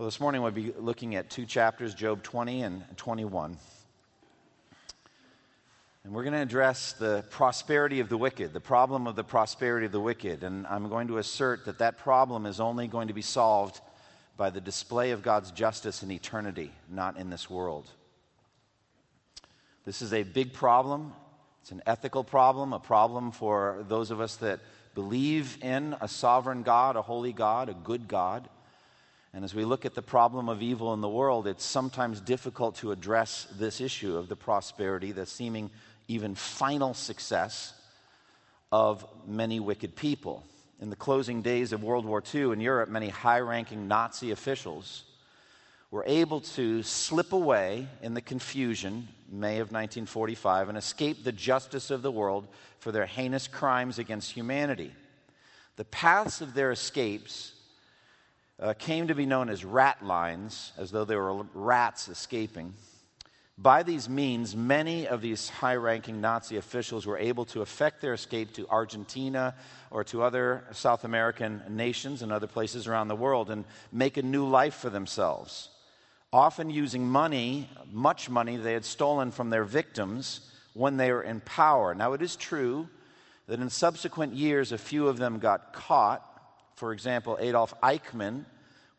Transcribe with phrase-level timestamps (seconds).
[0.00, 3.58] Well, this morning we'll be looking at two chapters, Job 20 and 21.
[6.04, 9.84] And we're going to address the prosperity of the wicked, the problem of the prosperity
[9.84, 10.42] of the wicked.
[10.42, 13.82] And I'm going to assert that that problem is only going to be solved
[14.38, 17.86] by the display of God's justice in eternity, not in this world.
[19.84, 21.12] This is a big problem.
[21.60, 24.60] It's an ethical problem, a problem for those of us that
[24.94, 28.48] believe in a sovereign God, a holy God, a good God.
[29.32, 32.76] And as we look at the problem of evil in the world, it's sometimes difficult
[32.76, 35.70] to address this issue of the prosperity, the seeming
[36.08, 37.72] even final success
[38.72, 40.44] of many wicked people.
[40.80, 45.04] In the closing days of World War II in Europe, many high ranking Nazi officials
[45.90, 51.90] were able to slip away in the confusion, May of 1945, and escape the justice
[51.90, 52.46] of the world
[52.78, 54.92] for their heinous crimes against humanity.
[55.76, 57.52] The paths of their escapes
[58.60, 62.74] uh, came to be known as rat lines, as though they were rats escaping.
[63.56, 68.14] By these means, many of these high ranking Nazi officials were able to effect their
[68.14, 69.54] escape to Argentina
[69.90, 74.22] or to other South American nations and other places around the world and make a
[74.22, 75.68] new life for themselves.
[76.32, 80.40] Often using money, much money they had stolen from their victims
[80.72, 81.94] when they were in power.
[81.94, 82.88] Now, it is true
[83.46, 86.24] that in subsequent years, a few of them got caught
[86.80, 88.46] for example, Adolf Eichmann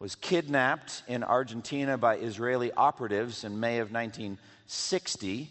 [0.02, 5.48] was kidnapped in Argentina by Israeli operatives in May of 1960.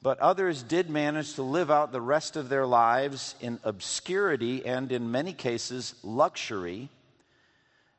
[0.00, 4.92] But others did manage to live out the rest of their lives in obscurity and,
[4.92, 6.90] in many cases, luxury,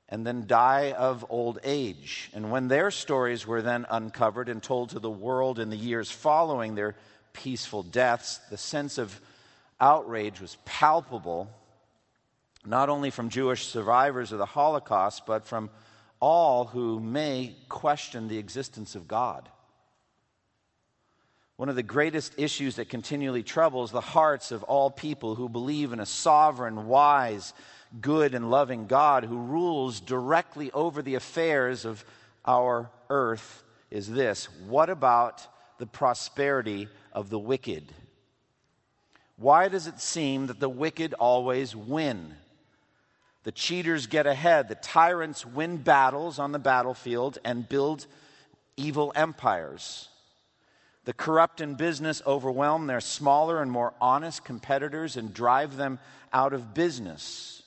[0.08, 2.32] and then die of old age.
[2.34, 6.10] And when their stories were then uncovered and told to the world in the years
[6.10, 6.96] following their
[7.34, 9.20] peaceful deaths, the sense of
[9.82, 11.50] outrage was palpable
[12.66, 15.70] not only from Jewish survivors of the Holocaust, but from
[16.20, 19.50] all who may question the existence of God.
[21.58, 25.94] One of the greatest issues that continually troubles the hearts of all people who believe
[25.94, 27.54] in a sovereign, wise,
[28.02, 32.04] good, and loving God who rules directly over the affairs of
[32.46, 35.48] our earth is this What about
[35.78, 37.94] the prosperity of the wicked?
[39.38, 42.36] Why does it seem that the wicked always win?
[43.46, 44.68] The cheaters get ahead.
[44.68, 48.08] The tyrants win battles on the battlefield and build
[48.76, 50.10] evil empires.
[51.06, 56.00] The corrupt in business overwhelm their smaller and more honest competitors and drive them
[56.34, 57.62] out of business.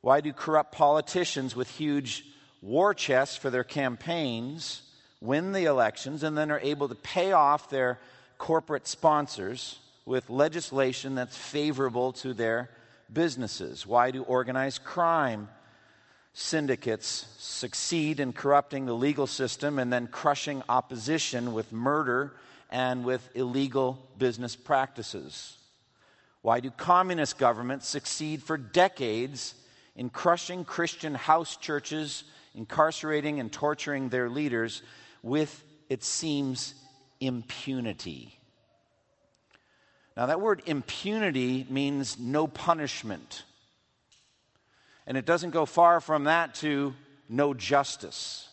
[0.00, 2.24] Why do corrupt politicians with huge
[2.62, 4.82] war chests for their campaigns
[5.20, 7.98] win the elections and then are able to pay off their
[8.38, 12.70] corporate sponsors with legislation that's favorable to their
[13.12, 13.86] businesses?
[13.86, 15.48] Why do organized crime
[16.32, 22.34] syndicates succeed in corrupting the legal system and then crushing opposition with murder
[22.70, 25.58] and with illegal business practices?
[26.40, 29.54] Why do communist governments succeed for decades
[29.94, 32.24] in crushing Christian house churches,
[32.54, 34.82] incarcerating and torturing their leaders
[35.22, 36.74] with, it seems,
[37.20, 38.38] impunity?
[40.16, 43.44] Now, that word impunity means no punishment.
[45.06, 46.94] And it doesn't go far from that to
[47.28, 48.48] no justice.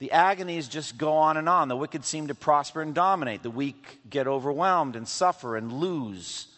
[0.00, 1.68] The agonies just go on and on.
[1.68, 3.44] The wicked seem to prosper and dominate.
[3.44, 6.48] The weak get overwhelmed and suffer and lose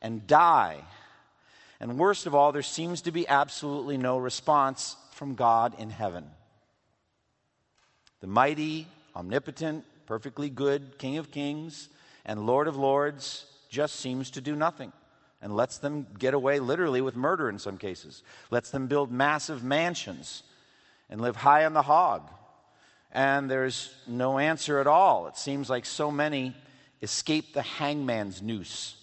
[0.00, 0.78] and die.
[1.80, 6.24] And worst of all, there seems to be absolutely no response from God in heaven.
[8.20, 11.90] The mighty, omnipotent, perfectly good King of Kings
[12.24, 14.92] and Lord of Lords just seems to do nothing
[15.42, 19.62] and lets them get away literally with murder in some cases, lets them build massive
[19.62, 20.42] mansions
[21.10, 22.30] and live high on the hog.
[23.12, 25.26] And there's no answer at all.
[25.26, 26.56] It seems like so many
[27.02, 28.96] escape the hangman's noose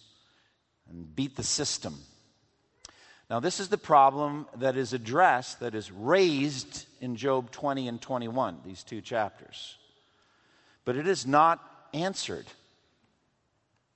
[0.89, 1.95] and beat the system.
[3.29, 8.01] Now, this is the problem that is addressed, that is raised in Job 20 and
[8.01, 9.77] 21, these two chapters.
[10.83, 12.45] But it is not answered.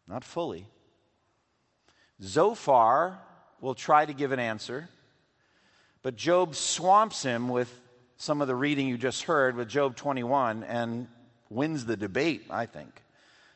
[0.08, 0.68] Not fully.
[2.22, 3.20] Zophar
[3.60, 4.90] will try to give an answer,
[6.02, 7.74] but Job swamps him with
[8.18, 11.08] some of the reading you just heard with Job 21 and
[11.50, 13.02] wins the debate, I think.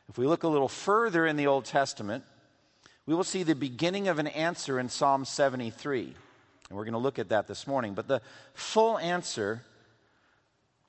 [0.08, 2.24] If we look a little further in the Old Testament,
[3.06, 6.14] we will see the beginning of an answer in Psalm 73.
[6.68, 7.94] And we're going to look at that this morning.
[7.94, 8.20] But the
[8.54, 9.62] full answer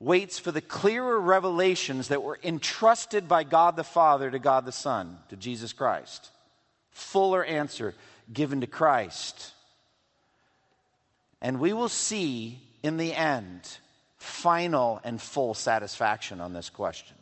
[0.02, 4.72] waits for the clearer revelations that were entrusted by God the Father to God the
[4.72, 6.32] Son, to Jesus Christ.
[6.90, 7.94] Fuller answer
[8.34, 9.52] given to Christ.
[11.40, 13.62] And we will see in the end
[14.18, 17.18] final and full satisfaction on this question.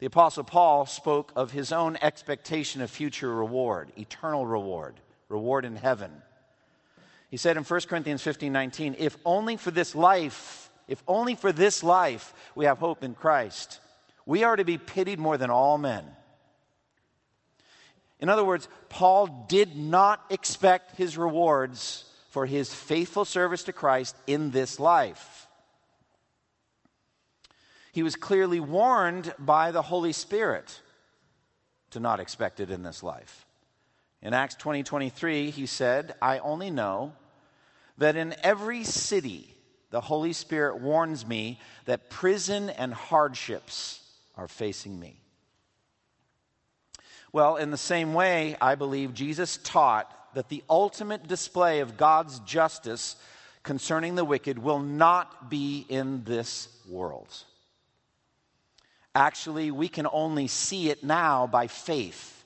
[0.00, 4.94] The Apostle Paul spoke of his own expectation of future reward, eternal reward,
[5.28, 6.10] reward in heaven.
[7.30, 11.52] He said in 1 Corinthians 15 19, if only for this life, if only for
[11.52, 13.80] this life we have hope in Christ,
[14.24, 16.04] we are to be pitied more than all men.
[18.18, 24.16] In other words, Paul did not expect his rewards for his faithful service to Christ
[24.26, 25.46] in this life.
[27.92, 30.80] He was clearly warned by the Holy Spirit
[31.90, 33.46] to not expect it in this life.
[34.22, 37.12] In Acts 20 23, he said, I only know
[37.96, 39.55] that in every city
[39.96, 44.02] the Holy Spirit warns me that prison and hardships
[44.36, 45.18] are facing me.
[47.32, 52.40] Well, in the same way, I believe Jesus taught that the ultimate display of God's
[52.40, 53.16] justice
[53.62, 57.34] concerning the wicked will not be in this world.
[59.14, 62.44] Actually, we can only see it now by faith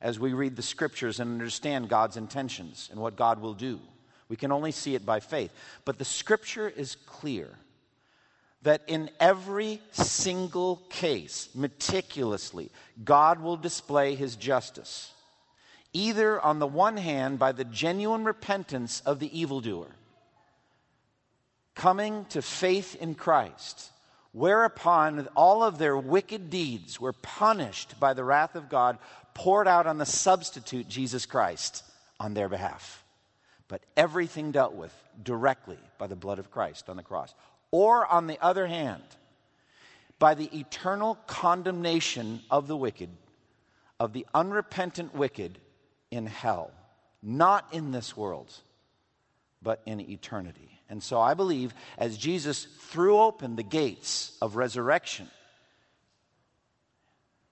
[0.00, 3.80] as we read the scriptures and understand God's intentions and what God will do.
[4.28, 5.52] We can only see it by faith.
[5.84, 7.48] But the scripture is clear
[8.62, 12.70] that in every single case, meticulously,
[13.04, 15.12] God will display his justice.
[15.92, 19.88] Either, on the one hand, by the genuine repentance of the evildoer,
[21.74, 23.90] coming to faith in Christ,
[24.32, 28.98] whereupon all of their wicked deeds were punished by the wrath of God,
[29.32, 31.84] poured out on the substitute, Jesus Christ,
[32.18, 33.04] on their behalf.
[33.68, 37.34] But everything dealt with directly by the blood of Christ on the cross.
[37.70, 39.02] Or, on the other hand,
[40.18, 43.10] by the eternal condemnation of the wicked,
[43.98, 45.58] of the unrepentant wicked
[46.10, 46.70] in hell,
[47.22, 48.52] not in this world,
[49.62, 50.70] but in eternity.
[50.88, 55.28] And so I believe as Jesus threw open the gates of resurrection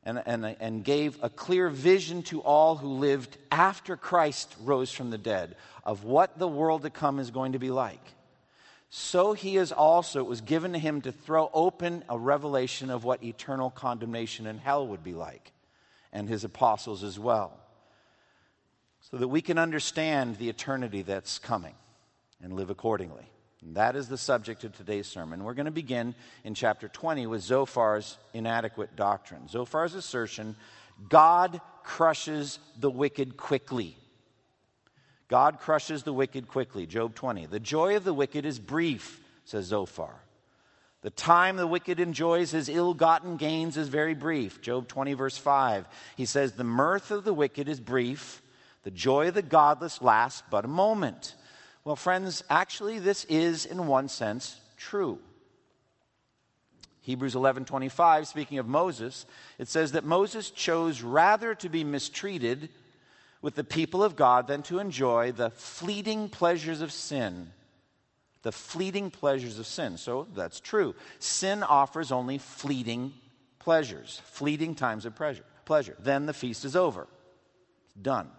[0.04, 5.10] and, and, and gave a clear vision to all who lived after Christ rose from
[5.10, 8.14] the dead of what the world to come is going to be like
[8.96, 13.02] so he is also, it was given to him to throw open a revelation of
[13.02, 15.50] what eternal condemnation in hell would be like,
[16.12, 17.58] and his apostles as well,
[19.10, 21.74] so that we can understand the eternity that's coming
[22.40, 23.24] and live accordingly.
[23.72, 25.42] That is the subject of today's sermon.
[25.42, 26.14] We're going to begin
[26.44, 29.48] in chapter 20 with Zophar's inadequate doctrine.
[29.48, 30.56] Zophar's assertion
[31.08, 33.96] God crushes the wicked quickly.
[35.28, 36.86] God crushes the wicked quickly.
[36.86, 37.46] Job 20.
[37.46, 40.14] The joy of the wicked is brief, says Zophar.
[41.00, 44.62] The time the wicked enjoys his ill gotten gains is very brief.
[44.62, 45.86] Job 20, verse 5.
[46.16, 48.40] He says, The mirth of the wicked is brief,
[48.84, 51.34] the joy of the godless lasts but a moment.
[51.84, 55.18] Well, friends, actually, this is, in one sense, true.
[57.02, 59.26] Hebrews 11:25 speaking of Moses
[59.58, 62.70] it says that Moses chose rather to be mistreated
[63.42, 67.52] with the people of God than to enjoy the fleeting pleasures of sin.
[68.40, 69.98] The fleeting pleasures of sin.
[69.98, 70.94] So that's true.
[71.18, 73.12] Sin offers only fleeting
[73.58, 75.44] pleasures, fleeting times of pleasure.
[75.66, 75.96] pleasure.
[75.98, 77.06] Then the feast is over.
[77.84, 78.30] It's done.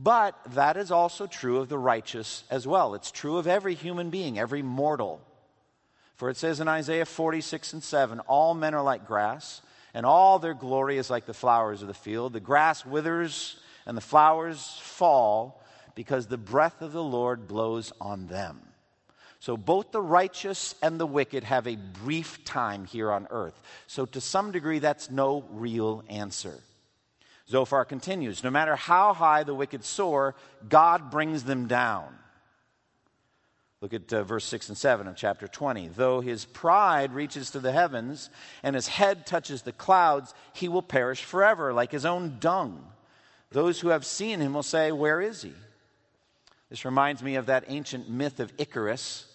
[0.00, 2.94] But that is also true of the righteous as well.
[2.94, 5.20] It's true of every human being, every mortal.
[6.14, 9.60] For it says in Isaiah 46 and 7 All men are like grass,
[9.92, 12.32] and all their glory is like the flowers of the field.
[12.32, 15.60] The grass withers and the flowers fall
[15.96, 18.60] because the breath of the Lord blows on them.
[19.40, 23.60] So both the righteous and the wicked have a brief time here on earth.
[23.88, 26.60] So to some degree, that's no real answer.
[27.48, 30.34] Zophar continues No matter how high the wicked soar,
[30.68, 32.14] God brings them down.
[33.80, 35.88] Look at uh, verse 6 and 7 of chapter 20.
[35.88, 38.28] Though his pride reaches to the heavens
[38.64, 42.84] and his head touches the clouds, he will perish forever, like his own dung.
[43.50, 45.52] Those who have seen him will say, Where is he?
[46.70, 49.26] This reminds me of that ancient myth of Icarus,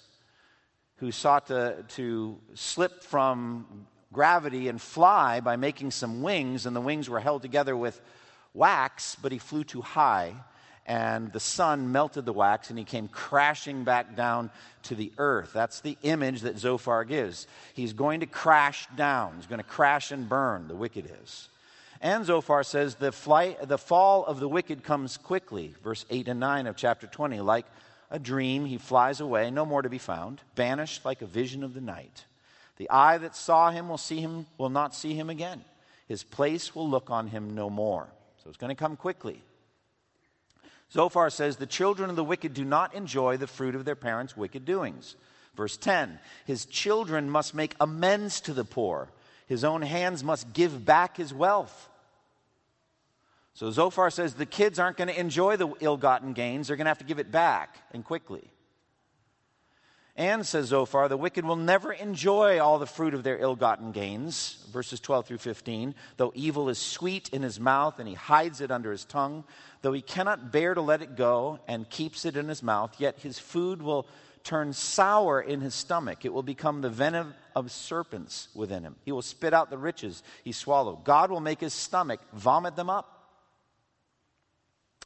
[0.97, 6.81] who sought to, to slip from gravity and fly by making some wings, and the
[6.81, 7.99] wings were held together with
[8.53, 10.33] wax, but he flew too high,
[10.85, 14.51] and the sun melted the wax, and he came crashing back down
[14.83, 15.51] to the earth.
[15.53, 17.47] That's the image that Zophar gives.
[17.73, 21.49] He's going to crash down, he's going to crash and burn, the wicked is.
[22.03, 25.73] And Zophar says the, flight, the fall of the wicked comes quickly.
[25.81, 27.39] Verse 8 and 9 of chapter 20.
[27.39, 27.65] Like
[28.11, 31.73] a dream, he flies away, no more to be found, banished like a vision of
[31.73, 32.25] the night.
[32.77, 35.63] The eye that saw him will see him will not see him again.
[36.07, 38.07] His place will look on him no more.
[38.43, 39.41] So it's going to come quickly.
[40.91, 44.35] Zophar says, The children of the wicked do not enjoy the fruit of their parents'
[44.35, 45.15] wicked doings.
[45.55, 49.09] Verse 10 His children must make amends to the poor,
[49.47, 51.89] his own hands must give back his wealth.
[53.55, 56.85] So Zophar says the kids aren't going to enjoy the ill gotten gains, they're going
[56.85, 58.49] to have to give it back and quickly.
[60.15, 63.91] And, says Zophar, the wicked will never enjoy all the fruit of their ill gotten
[63.91, 64.63] gains.
[64.71, 65.95] Verses 12 through 15.
[66.17, 69.43] Though evil is sweet in his mouth and he hides it under his tongue,
[69.81, 73.19] though he cannot bear to let it go and keeps it in his mouth, yet
[73.19, 74.05] his food will
[74.43, 76.25] turn sour in his stomach.
[76.25, 78.97] It will become the venom of serpents within him.
[79.05, 81.05] He will spit out the riches he swallowed.
[81.05, 83.09] God will make his stomach vomit them up.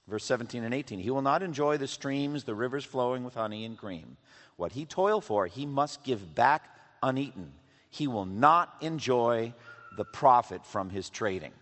[0.07, 0.99] Verse 17 and 18.
[0.99, 4.17] He will not enjoy the streams, the rivers flowing with honey and cream.
[4.57, 6.63] What he toiled for, he must give back
[7.01, 7.53] uneaten.
[7.89, 9.53] He will not enjoy
[9.95, 11.53] the profit from his trading.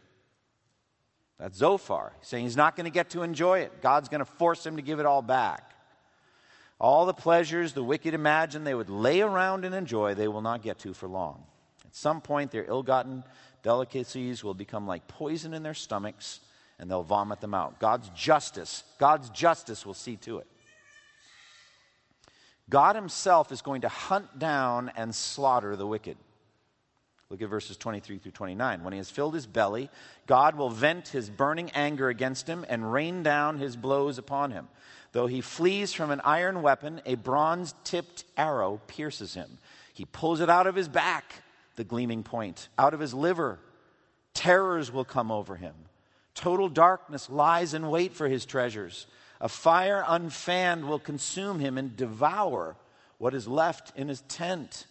[1.37, 3.81] That's Zophar, saying he's not going to get to enjoy it.
[3.81, 5.71] God's going to force him to give it all back.
[6.79, 10.61] All the pleasures the wicked imagine they would lay around and enjoy, they will not
[10.61, 11.43] get to for long.
[11.85, 13.23] At some point, their ill gotten
[13.63, 16.39] delicacies will become like poison in their stomachs
[16.79, 17.79] and they'll vomit them out.
[17.79, 20.47] God's justice, God's justice will see to it.
[22.69, 26.17] God Himself is going to hunt down and slaughter the wicked.
[27.29, 28.83] Look at verses 23 through 29.
[28.83, 29.89] When he has filled his belly,
[30.27, 34.67] God will vent his burning anger against him and rain down his blows upon him.
[35.11, 39.57] Though he flees from an iron weapon, a bronze tipped arrow pierces him.
[39.93, 41.41] He pulls it out of his back,
[41.77, 43.59] the gleaming point, out of his liver.
[44.33, 45.73] Terrors will come over him.
[46.35, 49.07] Total darkness lies in wait for his treasures.
[49.45, 52.75] A fire unfanned will consume him and devour
[53.19, 54.87] what is left in his tent.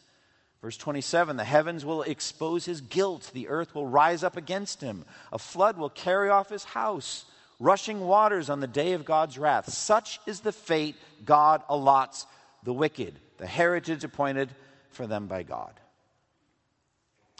[0.62, 5.06] Verse 27 The heavens will expose his guilt, the earth will rise up against him,
[5.32, 7.24] a flood will carry off his house,
[7.58, 9.72] rushing waters on the day of God's wrath.
[9.72, 10.94] Such is the fate
[11.24, 12.24] God allots
[12.62, 14.50] the wicked, the heritage appointed
[14.90, 15.72] for them by God.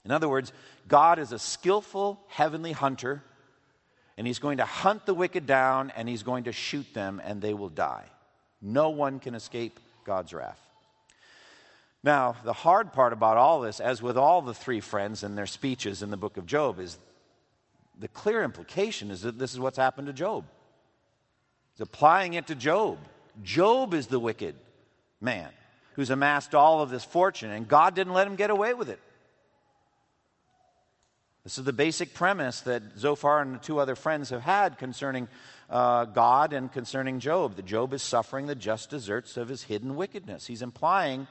[0.05, 0.53] In other words,
[0.89, 3.23] God is a skillful heavenly hunter
[4.17, 7.41] and he's going to hunt the wicked down and he's going to shoot them and
[7.41, 8.05] they will die.
[8.63, 10.61] No one can escape God's wrath.
[12.03, 15.47] Now, the hard part about all this, as with all the three friends and their
[15.47, 16.99] speeches in the book of Job, is
[17.99, 20.45] the clear implication is that this is what's happened to Job.
[21.73, 22.99] He's applying it to Job.
[23.43, 24.55] Job is the wicked
[25.21, 25.49] man
[25.95, 29.01] who's amassed all of this fortune, and God didn't let him get away with it.
[31.45, 35.29] This is the basic premise that Zophar and the two other friends have had concerning
[35.69, 37.57] uh, God and concerning Job.
[37.57, 40.47] That Job is suffering the just deserts of his hidden wickedness.
[40.47, 41.27] He's implying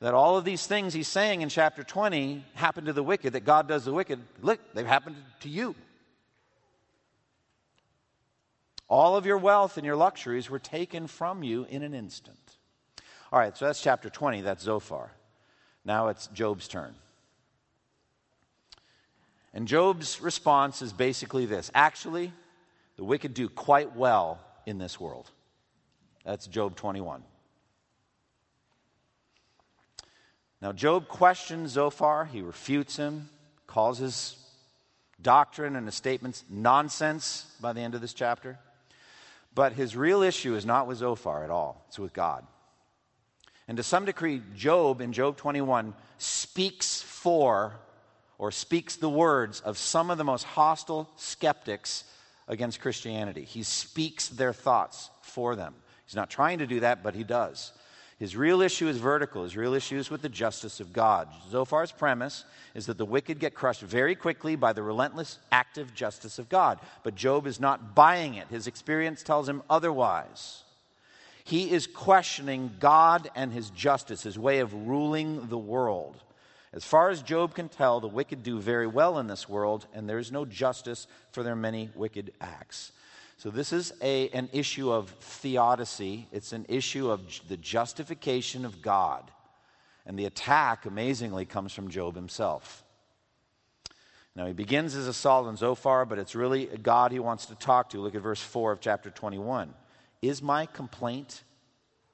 [0.00, 3.44] that all of these things he's saying in chapter 20 happen to the wicked, that
[3.44, 4.18] God does the wicked.
[4.42, 5.76] Look, they've happened to you.
[8.88, 12.56] All of your wealth and your luxuries were taken from you in an instant.
[13.32, 14.40] All right, so that's chapter 20.
[14.40, 15.12] That's Zophar.
[15.84, 16.94] Now it's Job's turn.
[19.54, 22.32] And Job's response is basically this actually,
[22.96, 25.30] the wicked do quite well in this world.
[26.24, 27.22] That's Job 21.
[30.60, 33.28] Now, Job questions Zophar, he refutes him,
[33.66, 34.36] calls his
[35.22, 38.58] doctrine and his statements nonsense by the end of this chapter.
[39.54, 42.44] But his real issue is not with Zophar at all, it's with God.
[43.68, 47.78] And to some degree, Job in Job 21 speaks for
[48.38, 52.04] or speaks the words of some of the most hostile skeptics
[52.48, 53.44] against Christianity.
[53.44, 55.74] He speaks their thoughts for them.
[56.06, 57.72] He's not trying to do that, but he does.
[58.18, 59.42] His real issue is vertical.
[59.42, 61.28] His real issue is with the justice of God.
[61.50, 66.38] Zophar's premise is that the wicked get crushed very quickly by the relentless, active justice
[66.38, 66.78] of God.
[67.02, 68.48] But Job is not buying it.
[68.48, 70.62] His experience tells him otherwise.
[71.42, 76.16] He is questioning God and his justice, his way of ruling the world.
[76.74, 80.08] As far as Job can tell, the wicked do very well in this world, and
[80.08, 82.90] there is no justice for their many wicked acts.
[83.36, 86.26] So, this is a, an issue of theodicy.
[86.32, 89.30] It's an issue of the justification of God.
[90.04, 92.82] And the attack, amazingly, comes from Job himself.
[94.34, 97.90] Now, he begins his assault on Zophar, but it's really God he wants to talk
[97.90, 98.00] to.
[98.00, 99.72] Look at verse 4 of chapter 21.
[100.22, 101.44] Is my complaint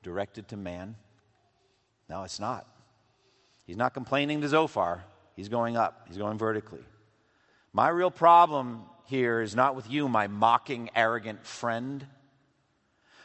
[0.03, 0.97] directed to man?
[2.11, 2.67] No, it's not.
[3.71, 5.05] He's not complaining to Zophar,
[5.37, 6.83] he's going up, he's going vertically.
[7.73, 12.05] My real problem here is not with you, my mocking, arrogant friend.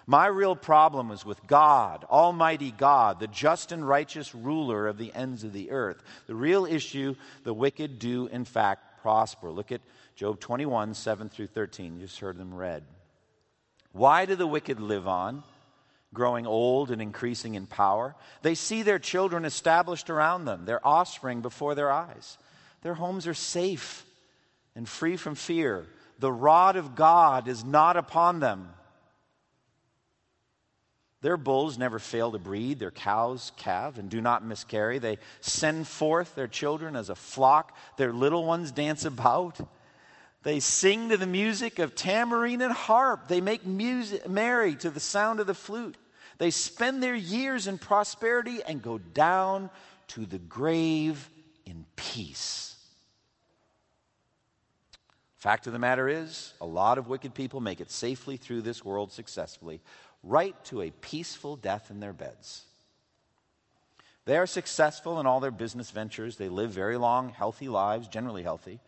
[0.05, 5.11] My real problem is with God, Almighty God, the just and righteous ruler of the
[5.15, 6.03] ends of the earth.
[6.27, 9.49] The real issue the wicked do, in fact, prosper.
[9.49, 9.81] Look at
[10.15, 11.95] Job 21, 7 through 13.
[11.95, 12.83] You just heard them read.
[13.93, 15.41] Why do the wicked live on,
[16.15, 18.15] growing old and increasing in power?
[18.41, 22.39] They see their children established around them, their offspring before their eyes.
[22.81, 24.03] Their homes are safe
[24.75, 25.85] and free from fear.
[26.17, 28.69] The rod of God is not upon them.
[31.21, 34.99] Their bulls never fail to breed, their cows calve and do not miscarry.
[34.99, 39.59] They send forth their children as a flock, their little ones dance about.
[40.43, 43.27] They sing to the music of tambourine and harp.
[43.27, 45.97] They make music merry to the sound of the flute.
[46.37, 49.69] They spend their years in prosperity and go down
[50.09, 51.29] to the grave
[51.65, 52.75] in peace.
[55.37, 58.83] Fact of the matter is, a lot of wicked people make it safely through this
[58.83, 59.79] world successfully,
[60.23, 62.63] right to a peaceful death in their beds.
[64.25, 66.37] They are successful in all their business ventures.
[66.37, 68.79] They live very long, healthy lives, generally healthy.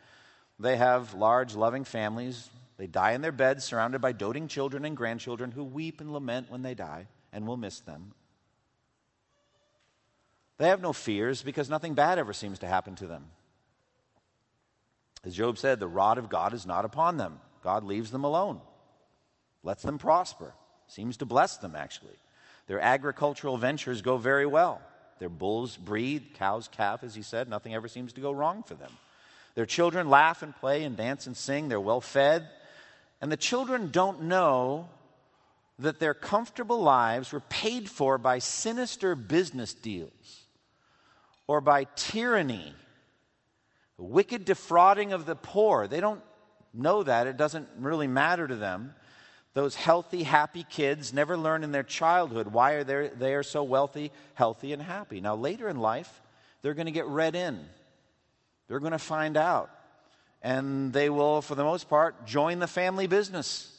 [0.59, 2.49] They have large, loving families.
[2.77, 6.49] They die in their beds, surrounded by doting children and grandchildren who weep and lament
[6.49, 8.13] when they die and we'll miss them.
[10.57, 13.25] They have no fears because nothing bad ever seems to happen to them.
[15.23, 17.39] As Job said, the rod of God is not upon them.
[17.63, 18.59] God leaves them alone,
[19.61, 20.51] lets them prosper,
[20.87, 22.15] seems to bless them, actually.
[22.65, 24.81] Their agricultural ventures go very well.
[25.19, 27.47] Their bulls breed, cows calf, as he said.
[27.47, 28.91] Nothing ever seems to go wrong for them.
[29.53, 31.69] Their children laugh and play and dance and sing.
[31.69, 32.49] They're well fed.
[33.21, 34.89] And the children don't know
[35.79, 40.45] that their comfortable lives were paid for by sinister business deals
[41.47, 42.73] or by tyranny,
[43.97, 45.87] wicked defrauding of the poor.
[45.87, 46.21] They don't
[46.73, 47.27] know that.
[47.27, 48.93] It doesn't really matter to them.
[49.53, 53.63] Those healthy, happy kids never learn in their childhood why are they, they are so
[53.63, 55.21] wealthy, healthy, and happy.
[55.21, 56.21] Now, later in life,
[56.61, 57.65] they're going to get read in
[58.67, 59.69] they're going to find out.
[60.41, 63.73] And they will, for the most part, join the family business,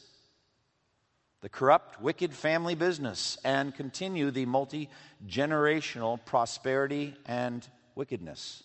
[1.41, 4.89] the corrupt, wicked family business, and continue the multi
[5.27, 8.63] generational prosperity and wickedness.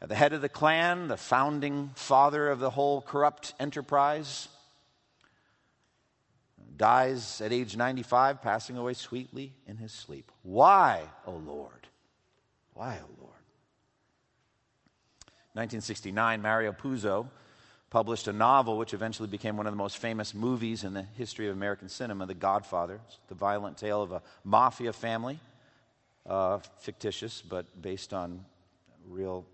[0.00, 4.48] At the head of the clan, the founding father of the whole corrupt enterprise,
[6.76, 10.32] dies at age 95, passing away sweetly in his sleep.
[10.42, 11.86] Why, O oh Lord?
[12.74, 13.32] Why, O oh Lord?
[15.54, 17.28] 1969, Mario Puzo
[17.92, 21.46] published a novel which eventually became one of the most famous movies in the history
[21.48, 22.98] of American cinema, The Godfather.
[23.06, 25.38] It's the violent tale of a mafia family,
[26.24, 28.46] uh, fictitious, but based on
[29.06, 29.44] real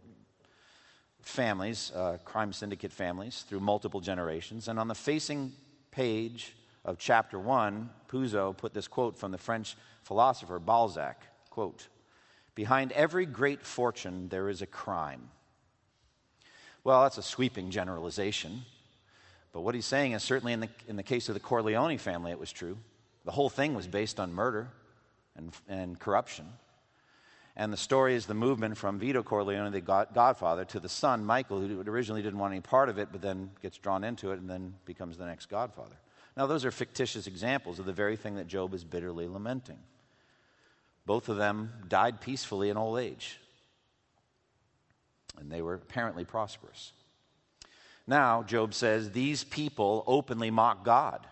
[1.21, 4.69] families, uh, crime syndicate families, through multiple generations.
[4.69, 5.53] And on the facing
[5.91, 11.89] page of chapter one, Puzo put this quote from the French philosopher Balzac quote,
[12.55, 15.29] Behind every great fortune there is a crime.
[16.85, 18.63] Well, that's a sweeping generalization.
[19.53, 22.31] But what he's saying is certainly in the, in the case of the Corleone family,
[22.31, 22.79] it was true.
[23.25, 24.69] The whole thing was based on murder
[25.37, 26.47] and, and corruption.
[27.57, 31.61] And the story is the movement from Vito Corleone, the godfather, to the son, Michael,
[31.61, 34.49] who originally didn't want any part of it, but then gets drawn into it and
[34.49, 35.97] then becomes the next godfather.
[36.37, 39.79] Now, those are fictitious examples of the very thing that Job is bitterly lamenting.
[41.05, 43.41] Both of them died peacefully in old age
[45.39, 46.93] and they were apparently prosperous.
[48.07, 51.27] Now, Job says, these people openly mock God.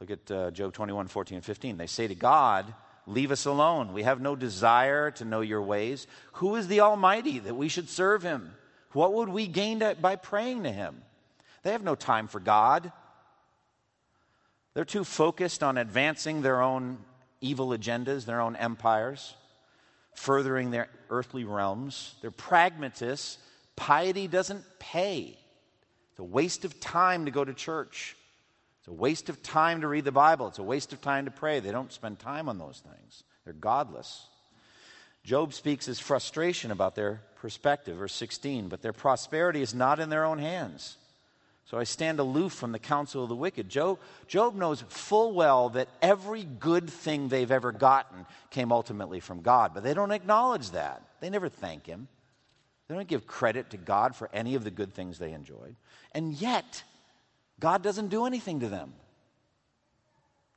[0.00, 1.76] Look at uh, Job 21, 14, and 15.
[1.78, 2.74] They say to God,
[3.08, 3.92] Leave us alone.
[3.92, 6.08] We have no desire to know your ways.
[6.32, 8.52] Who is the Almighty that we should serve him?
[8.92, 11.02] What would we gain by praying to him?
[11.62, 12.90] They have no time for God.
[14.74, 16.98] They're too focused on advancing their own
[17.40, 19.34] evil agendas, their own empires
[20.16, 22.14] furthering their earthly realms.
[22.20, 23.38] They're pragmatists.
[23.76, 25.38] Piety doesn't pay.
[26.10, 28.16] It's a waste of time to go to church.
[28.80, 30.48] It's a waste of time to read the Bible.
[30.48, 31.60] It's a waste of time to pray.
[31.60, 33.22] They don't spend time on those things.
[33.44, 34.26] They're godless.
[35.24, 40.08] Job speaks his frustration about their perspective, verse 16, but their prosperity is not in
[40.08, 40.96] their own hands.
[41.66, 43.68] So I stand aloof from the counsel of the wicked.
[43.68, 43.98] Job,
[44.28, 49.72] Job knows full well that every good thing they've ever gotten came ultimately from God,
[49.74, 51.02] but they don't acknowledge that.
[51.20, 52.06] They never thank Him.
[52.86, 55.74] They don't give credit to God for any of the good things they enjoyed.
[56.12, 56.84] And yet,
[57.58, 58.92] God doesn't do anything to them.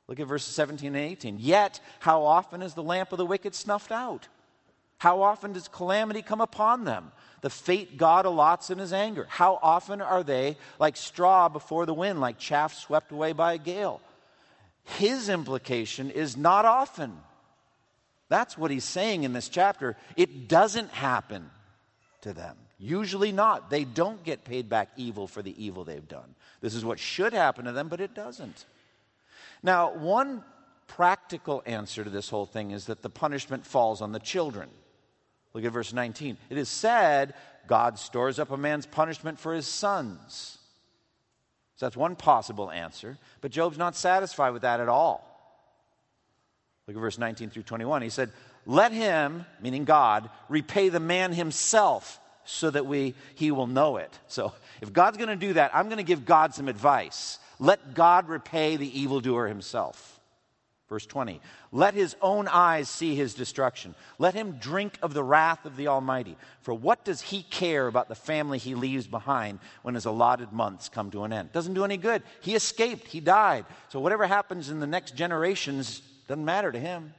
[0.06, 1.38] Look at verses 17 and 18.
[1.40, 4.28] Yet, how often is the lamp of the wicked snuffed out?
[4.98, 7.10] How often does calamity come upon them?
[7.40, 9.26] The fate God allots in his anger.
[9.28, 13.58] How often are they like straw before the wind, like chaff swept away by a
[13.58, 14.00] gale?
[14.84, 17.16] His implication is not often.
[18.28, 19.96] That's what he's saying in this chapter.
[20.16, 21.50] It doesn't happen
[22.22, 22.56] to them.
[22.78, 23.70] Usually not.
[23.70, 26.34] They don't get paid back evil for the evil they've done.
[26.60, 28.64] This is what should happen to them, but it doesn't.
[29.62, 30.42] Now, one
[30.86, 34.68] practical answer to this whole thing is that the punishment falls on the children.
[35.52, 36.36] Look at verse 19.
[36.48, 37.34] It is said,
[37.66, 40.58] God stores up a man's punishment for his sons.
[41.76, 43.16] So that's one possible answer.
[43.40, 45.26] But Job's not satisfied with that at all.
[46.86, 48.02] Look at verse 19 through 21.
[48.02, 48.32] He said,
[48.66, 54.18] Let him, meaning God, repay the man himself so that we, he will know it.
[54.28, 57.38] So if God's going to do that, I'm going to give God some advice.
[57.58, 60.19] Let God repay the evildoer himself.
[60.90, 63.94] Verse 20, let his own eyes see his destruction.
[64.18, 66.36] Let him drink of the wrath of the Almighty.
[66.62, 70.88] For what does he care about the family he leaves behind when his allotted months
[70.88, 71.52] come to an end?
[71.52, 72.24] Doesn't do any good.
[72.40, 73.66] He escaped, he died.
[73.90, 77.14] So whatever happens in the next generations doesn't matter to him.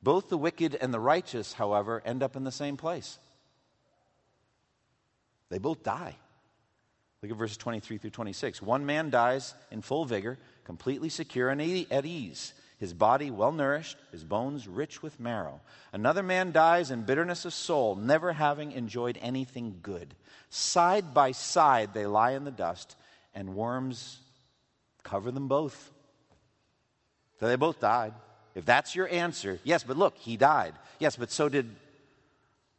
[0.00, 3.18] Both the wicked and the righteous, however, end up in the same place.
[5.48, 6.14] They both die.
[7.20, 8.60] Look at verses 23 through 26.
[8.62, 13.96] One man dies in full vigor, completely secure and at ease, his body well nourished,
[14.12, 15.60] his bones rich with marrow.
[15.92, 20.14] Another man dies in bitterness of soul, never having enjoyed anything good.
[20.50, 22.96] Side by side they lie in the dust,
[23.34, 24.18] and worms
[25.02, 25.92] cover them both.
[27.40, 28.14] So they both died.
[28.54, 30.74] If that's your answer, yes, but look, he died.
[30.98, 31.74] Yes, but so did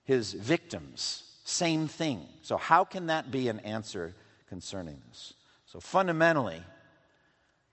[0.04, 1.24] his victims.
[1.44, 2.26] Same thing.
[2.42, 4.16] So, how can that be an answer
[4.48, 5.34] concerning this.
[5.66, 6.62] So fundamentally,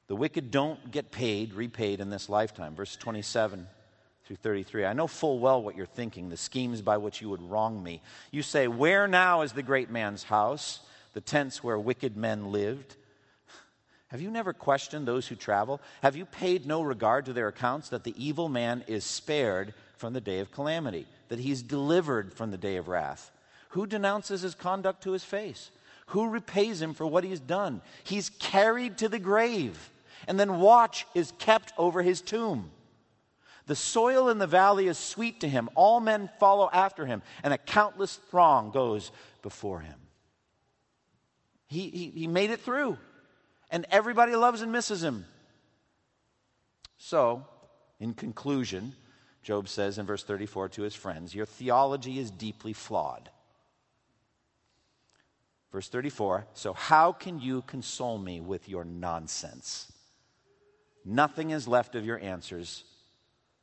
[0.08, 2.74] the wicked don't get paid, repaid in this lifetime.
[2.74, 3.66] Verse 27
[4.24, 4.84] through 33.
[4.84, 8.00] I know full well what you're thinking, the schemes by which you would wrong me.
[8.30, 10.80] You say, Where now is the great man's house,
[11.12, 12.96] the tents where wicked men lived?
[14.08, 15.80] Have you never questioned those who travel?
[16.02, 20.12] Have you paid no regard to their accounts that the evil man is spared from
[20.12, 23.30] the day of calamity, that he's delivered from the day of wrath?
[23.70, 25.70] Who denounces his conduct to his face?
[26.06, 27.80] Who repays him for what he's done?
[28.04, 29.90] He's carried to the grave,
[30.26, 32.70] and then watch is kept over his tomb.
[33.66, 35.68] The soil in the valley is sweet to him.
[35.74, 39.98] All men follow after him, and a countless throng goes before him.
[41.66, 42.98] He, he, he made it through,
[43.70, 45.24] and everybody loves and misses him.
[46.98, 47.46] So,
[47.98, 48.94] in conclusion,
[49.42, 53.30] Job says in verse 34 to his friends, Your theology is deeply flawed.
[55.72, 59.91] Verse 34 So, how can you console me with your nonsense?
[61.04, 62.84] Nothing is left of your answers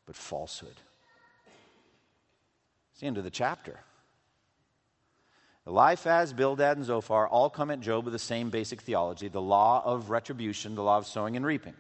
[0.06, 0.76] but falsehood.
[2.92, 3.80] It's the end of the chapter.
[5.66, 9.84] Eliphaz, Bildad, and Zophar all come at Job with the same basic theology the law
[9.86, 11.76] of retribution, the law of sowing and reaping.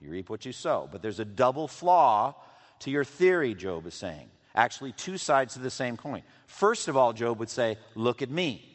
[0.00, 0.88] You reap what you sow.
[0.90, 2.34] But there's a double flaw
[2.80, 4.28] to your theory, Job is saying.
[4.54, 6.22] Actually, two sides to the same coin.
[6.46, 8.68] First of all, Job would say, Look at me.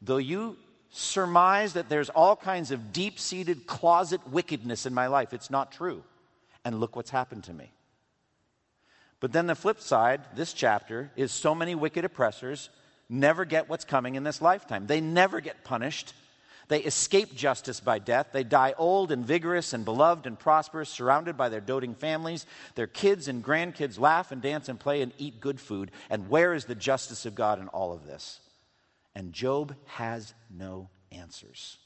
[0.00, 0.56] Though you
[0.90, 5.72] surmise that there's all kinds of deep seated closet wickedness in my life, it's not
[5.72, 6.02] true.
[6.64, 7.70] And look what's happened to me.
[9.20, 12.70] But then the flip side, this chapter, is so many wicked oppressors
[13.08, 14.86] never get what's coming in this lifetime.
[14.86, 16.12] They never get punished.
[16.68, 18.28] They escape justice by death.
[18.32, 22.44] They die old and vigorous and beloved and prosperous, surrounded by their doting families.
[22.74, 25.90] Their kids and grandkids laugh and dance and play and eat good food.
[26.10, 28.40] And where is the justice of God in all of this?
[29.14, 31.78] And Job has no answers.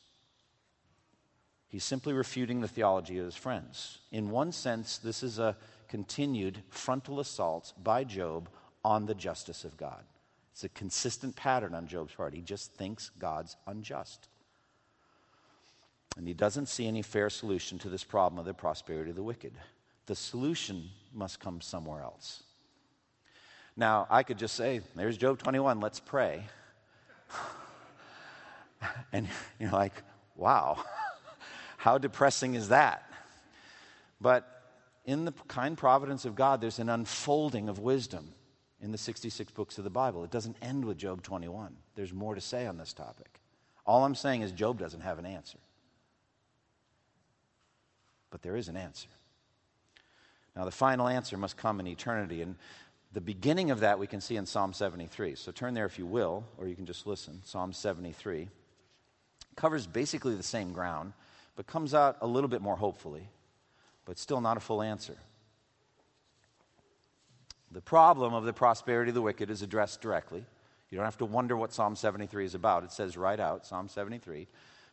[1.68, 3.98] He's simply refuting the theology of his friends.
[4.10, 5.56] In one sense, this is a
[5.88, 8.50] continued frontal assault by Job
[8.84, 10.04] on the justice of God.
[10.52, 12.34] It's a consistent pattern on Job's part.
[12.34, 14.28] He just thinks God's unjust.
[16.16, 19.22] And he doesn't see any fair solution to this problem of the prosperity of the
[19.22, 19.54] wicked.
[20.06, 22.42] The solution must come somewhere else.
[23.76, 26.42] Now, I could just say, there's Job 21, let's pray.
[29.12, 29.92] and you're like,
[30.36, 30.82] wow,
[31.76, 33.08] how depressing is that?
[34.20, 34.48] But
[35.04, 38.32] in the kind providence of God, there's an unfolding of wisdom
[38.80, 40.24] in the 66 books of the Bible.
[40.24, 41.76] It doesn't end with Job 21.
[41.94, 43.40] There's more to say on this topic.
[43.86, 45.58] All I'm saying is Job doesn't have an answer.
[48.30, 49.08] But there is an answer.
[50.54, 52.42] Now, the final answer must come in eternity.
[52.42, 52.56] And
[53.12, 55.34] the beginning of that we can see in Psalm 73.
[55.34, 57.42] So turn there if you will, or you can just listen.
[57.44, 58.48] Psalm 73
[59.54, 61.12] covers basically the same ground,
[61.56, 63.28] but comes out a little bit more hopefully,
[64.06, 65.16] but still not a full answer.
[67.70, 70.44] The problem of the prosperity of the wicked is addressed directly.
[70.90, 72.84] You don't have to wonder what Psalm 73 is about.
[72.84, 74.46] It says right out, Psalm 73,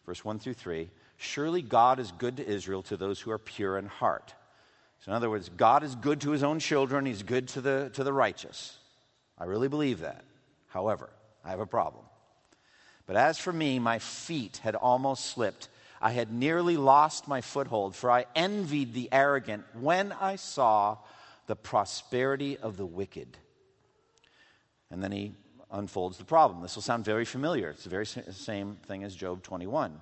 [0.06, 3.78] verse 1 through 3 Surely God is good to Israel, to those who are pure
[3.78, 4.34] in heart.
[5.00, 7.90] So, in other words, God is good to his own children, he's good to the,
[7.94, 8.78] to the righteous.
[9.38, 10.26] I really believe that.
[10.68, 11.10] However,
[11.44, 12.04] I have a problem.
[13.06, 15.70] But as for me, my feet had almost slipped.
[16.02, 20.98] I had nearly lost my foothold, for I envied the arrogant when I saw
[21.48, 23.38] the prosperity of the wicked.
[24.92, 25.34] And then he
[25.72, 26.62] unfolds the problem.
[26.62, 27.70] This will sound very familiar.
[27.70, 30.00] It's the very same thing as Job 21.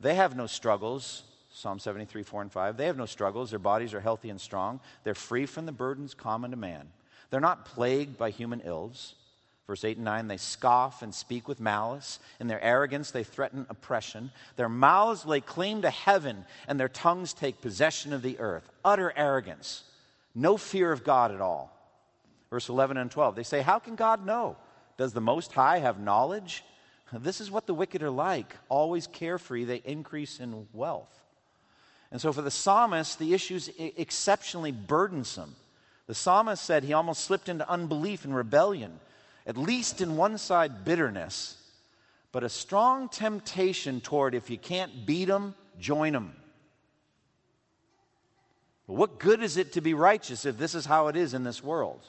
[0.00, 1.22] They have no struggles.
[1.52, 2.76] Psalm 73, 4 and 5.
[2.76, 3.50] They have no struggles.
[3.50, 4.80] Their bodies are healthy and strong.
[5.04, 6.88] They're free from the burdens common to man.
[7.30, 9.14] They're not plagued by human ills.
[9.66, 12.18] Verse 8 and 9, they scoff and speak with malice.
[12.40, 14.32] In their arrogance, they threaten oppression.
[14.56, 18.68] Their mouths lay claim to heaven, and their tongues take possession of the earth.
[18.84, 19.84] Utter arrogance.
[20.34, 21.76] No fear of God at all.
[22.50, 24.56] Verse 11 and 12, they say, How can God know?
[24.96, 26.64] Does the Most High have knowledge?
[27.12, 28.56] This is what the wicked are like.
[28.68, 31.16] Always carefree, they increase in wealth.
[32.12, 35.54] And so for the psalmist, the issue is exceptionally burdensome.
[36.06, 38.98] The psalmist said he almost slipped into unbelief and rebellion
[39.46, 41.56] at least in one side, bitterness,
[42.32, 46.36] but a strong temptation toward if you can't beat them, join them.
[48.86, 51.62] what good is it to be righteous if this is how it is in this
[51.62, 52.00] world?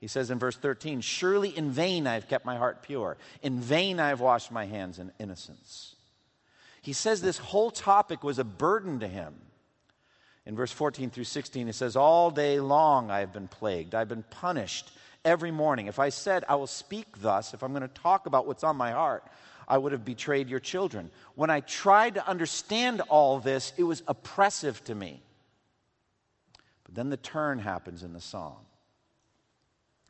[0.00, 3.16] He says in verse 13, Surely in vain I have kept my heart pure.
[3.42, 5.96] In vain I have washed my hands in innocence.
[6.88, 9.34] He says this whole topic was a burden to him.
[10.46, 13.94] In verse 14 through 16, he says, All day long I have been plagued.
[13.94, 14.90] I've been punished
[15.22, 15.88] every morning.
[15.88, 18.76] If I said, I will speak thus, if I'm going to talk about what's on
[18.76, 19.22] my heart,
[19.68, 21.10] I would have betrayed your children.
[21.34, 25.20] When I tried to understand all this, it was oppressive to me.
[26.84, 28.64] But then the turn happens in the song.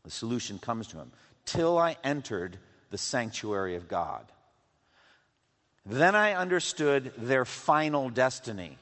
[0.05, 1.11] The solution comes to him.
[1.45, 2.57] Till I entered
[2.91, 4.31] the sanctuary of God.
[5.89, 8.77] Then I understood their final destiny.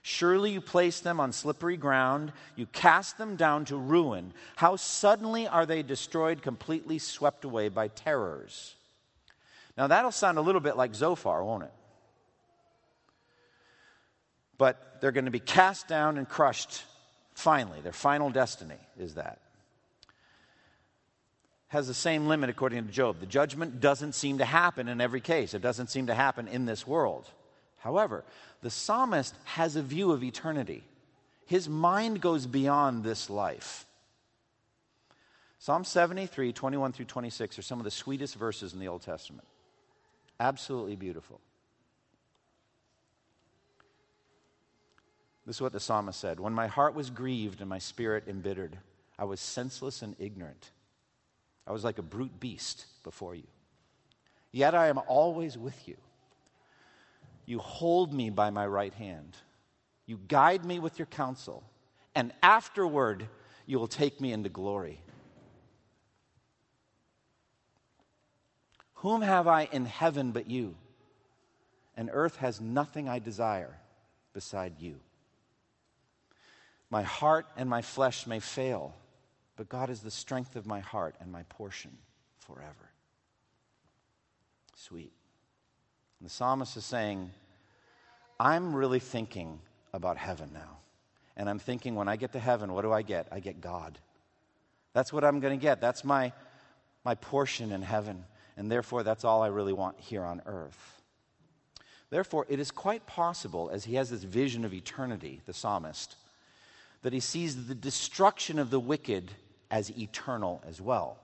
[0.00, 4.32] Surely you place them on slippery ground, you cast them down to ruin.
[4.56, 8.74] How suddenly are they destroyed, completely swept away by terrors.
[9.76, 11.72] Now that'll sound a little bit like Zophar, won't it?
[14.56, 16.84] But they're going to be cast down and crushed
[17.34, 17.82] finally.
[17.82, 19.38] Their final destiny is that.
[21.68, 23.20] Has the same limit according to Job.
[23.20, 26.64] The judgment doesn't seem to happen in every case, it doesn't seem to happen in
[26.64, 27.28] this world.
[27.78, 28.24] However,
[28.62, 30.82] the psalmist has a view of eternity.
[31.46, 33.86] His mind goes beyond this life.
[35.58, 39.46] Psalm 73, 21 through 26 are some of the sweetest verses in the Old Testament.
[40.40, 41.40] Absolutely beautiful.
[45.46, 48.78] This is what the psalmist said When my heart was grieved and my spirit embittered,
[49.18, 50.70] I was senseless and ignorant.
[51.68, 53.46] I was like a brute beast before you.
[54.50, 55.96] Yet I am always with you.
[57.44, 59.36] You hold me by my right hand.
[60.06, 61.62] You guide me with your counsel.
[62.14, 63.28] And afterward,
[63.66, 65.02] you will take me into glory.
[68.94, 70.74] Whom have I in heaven but you?
[71.98, 73.76] And earth has nothing I desire
[74.32, 74.96] beside you.
[76.88, 78.94] My heart and my flesh may fail,
[79.58, 81.90] but God is the strength of my heart and my portion
[82.38, 82.92] forever.
[84.76, 85.12] Sweet.
[86.20, 87.32] And the psalmist is saying,
[88.38, 89.58] I'm really thinking
[89.92, 90.78] about heaven now.
[91.36, 93.26] And I'm thinking, when I get to heaven, what do I get?
[93.32, 93.98] I get God.
[94.92, 95.80] That's what I'm going to get.
[95.80, 96.32] That's my,
[97.04, 98.24] my portion in heaven.
[98.56, 101.02] And therefore, that's all I really want here on earth.
[102.10, 106.14] Therefore, it is quite possible, as he has this vision of eternity, the psalmist,
[107.02, 109.32] that he sees the destruction of the wicked
[109.70, 111.18] as eternal as well.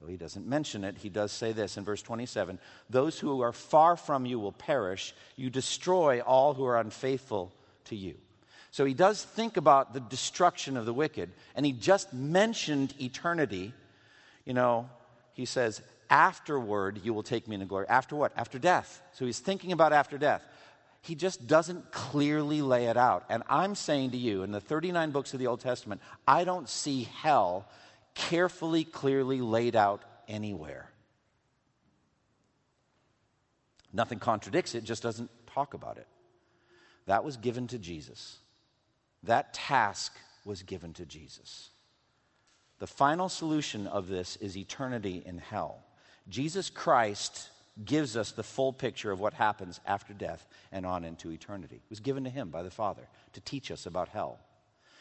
[0.00, 3.52] Though he doesn't mention it, he does say this in verse 27 Those who are
[3.52, 5.14] far from you will perish.
[5.36, 7.52] You destroy all who are unfaithful
[7.86, 8.14] to you.
[8.70, 13.74] So he does think about the destruction of the wicked, and he just mentioned eternity.
[14.44, 14.88] You know,
[15.34, 17.86] he says, Afterward, you will take me into glory.
[17.88, 18.32] After what?
[18.36, 19.00] After death.
[19.12, 20.42] So he's thinking about after death.
[21.02, 23.24] He just doesn't clearly lay it out.
[23.28, 26.68] And I'm saying to you, in the 39 books of the Old Testament, I don't
[26.68, 27.66] see hell
[28.14, 30.90] carefully, clearly laid out anywhere.
[33.92, 36.06] Nothing contradicts it, just doesn't talk about it.
[37.06, 38.38] That was given to Jesus.
[39.22, 40.12] That task
[40.44, 41.70] was given to Jesus.
[42.78, 45.84] The final solution of this is eternity in hell.
[46.28, 47.50] Jesus Christ
[47.84, 51.76] gives us the full picture of what happens after death and on into eternity.
[51.76, 54.38] It was given to him by the Father to teach us about hell.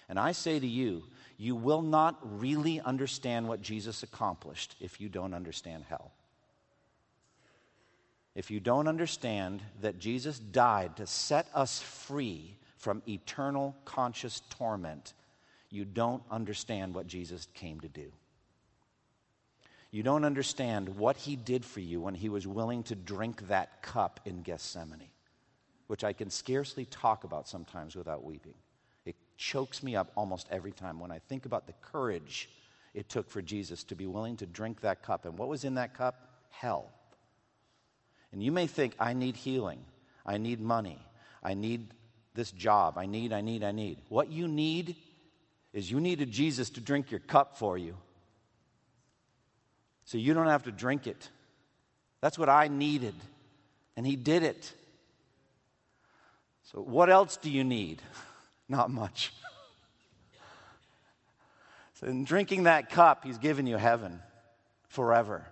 [0.08, 1.04] And I say to you,
[1.38, 6.12] you will not really understand what Jesus accomplished if you don't understand hell.
[8.36, 15.13] If you don't understand that Jesus died to set us free from eternal conscious torment,
[15.70, 18.12] you don't understand what Jesus came to do.
[19.91, 23.82] You don't understand what he did for you when he was willing to drink that
[23.82, 25.10] cup in Gethsemane,
[25.88, 28.54] which I can scarcely talk about sometimes without weeping.
[29.06, 32.49] It chokes me up almost every time when I think about the courage
[32.93, 35.25] it took for Jesus to be willing to drink that cup.
[35.25, 36.15] And what was in that cup?
[36.49, 36.91] Hell.
[38.32, 39.80] And you may think, I need healing,
[40.25, 40.99] I need money,
[41.43, 41.88] I need
[42.36, 43.99] this job, I need, I need, I need.
[44.10, 44.95] What you need
[45.73, 47.95] is you needed Jesus to drink your cup for you.
[50.10, 51.30] So you don't have to drink it.
[52.19, 53.13] That's what I needed.
[53.95, 54.74] And He did it.
[56.63, 58.02] So, what else do you need?
[58.67, 59.32] Not much.
[61.93, 64.19] so, in drinking that cup, He's given you heaven
[64.88, 65.45] forever.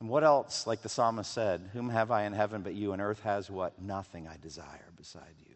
[0.00, 3.00] And what else, like the psalmist said, Whom have I in heaven but you, and
[3.00, 3.80] earth has what?
[3.80, 5.54] Nothing I desire beside you.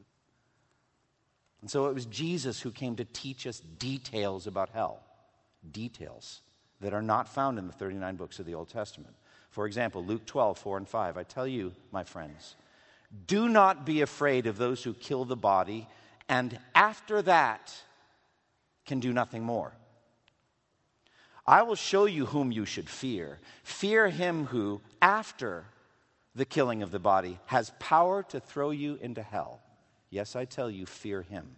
[1.62, 5.01] And so it was Jesus who came to teach us details about hell.
[5.68, 6.42] Details
[6.81, 9.15] that are not found in the 39 books of the Old Testament.
[9.51, 11.17] For example, Luke 12, 4 and 5.
[11.17, 12.57] I tell you, my friends,
[13.27, 15.89] do not be afraid of those who kill the body,
[16.29, 17.75] and after that
[18.85, 19.73] can do nothing more.
[21.47, 23.39] I will show you whom you should fear.
[23.62, 25.65] Fear him who, after
[26.35, 29.61] the killing of the body, has power to throw you into hell.
[30.11, 31.57] Yes, I tell you, fear him.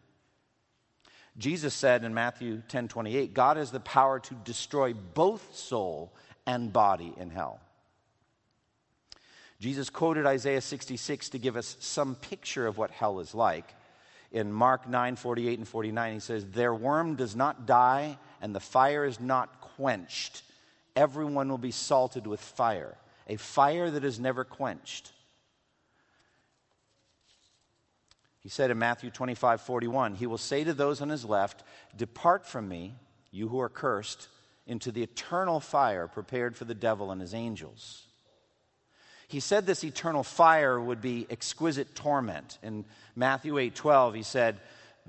[1.38, 6.12] Jesus said in Matthew 10 28, God has the power to destroy both soul
[6.46, 7.60] and body in hell.
[9.60, 13.74] Jesus quoted Isaiah 66 to give us some picture of what hell is like.
[14.30, 18.60] In Mark 9 48 and 49, he says, Their worm does not die, and the
[18.60, 20.42] fire is not quenched,
[20.94, 22.96] everyone will be salted with fire,
[23.28, 25.12] a fire that is never quenched.
[28.48, 32.46] He said in Matthew 25, 41, He will say to those on his left, Depart
[32.46, 32.94] from me,
[33.30, 34.28] you who are cursed,
[34.66, 38.06] into the eternal fire prepared for the devil and his angels.
[39.28, 42.56] He said this eternal fire would be exquisite torment.
[42.62, 44.58] In Matthew 8, 12, he said,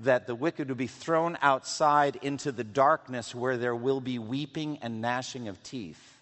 [0.00, 4.76] that the wicked would be thrown outside into the darkness where there will be weeping
[4.82, 6.18] and gnashing of teeth.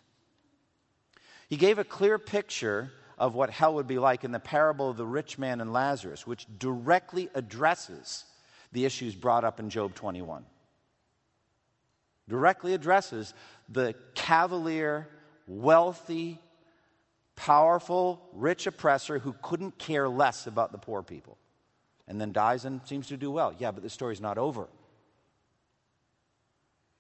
[1.49, 4.97] He gave a clear picture of what hell would be like in the parable of
[4.97, 8.25] the rich man and Lazarus, which directly addresses
[8.73, 10.45] the issues brought up in Job 21.
[12.29, 13.35] Directly addresses
[13.69, 15.09] the cavalier,
[15.47, 16.39] wealthy,
[17.35, 21.39] powerful, rich oppressor who couldn't care less about the poor people
[22.07, 23.55] and then dies and seems to do well.
[23.59, 24.69] Yeah, but the story's not over.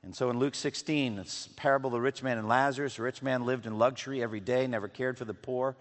[0.02, 2.96] And so in Luke 16, it's parable of the rich man and Lazarus.
[2.96, 5.76] The rich man lived in luxury every day, never cared for the poor.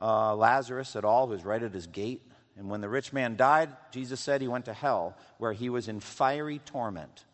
[0.00, 2.22] Uh, Lazarus at all, who was right at his gate.
[2.56, 5.88] And when the rich man died, Jesus said he went to hell, where he was
[5.88, 7.24] in fiery torment.